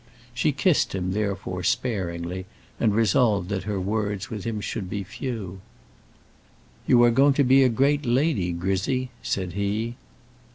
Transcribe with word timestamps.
She 0.33 0.51
kissed 0.51 0.95
him, 0.95 1.11
therefore, 1.11 1.61
sparingly, 1.61 2.47
and 2.79 2.95
resolved 2.95 3.49
that 3.49 3.65
her 3.65 3.79
words 3.79 4.31
with 4.31 4.45
him 4.45 4.59
should 4.59 4.89
be 4.89 5.03
few. 5.03 5.61
"You 6.87 7.03
are 7.03 7.11
going 7.11 7.33
to 7.33 7.43
be 7.43 7.61
a 7.61 7.69
great 7.69 8.03
lady, 8.03 8.51
Grizzy," 8.51 9.11
said 9.21 9.53
he. 9.53 9.95